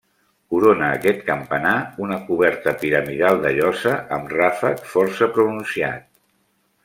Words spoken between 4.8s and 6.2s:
força pronunciat.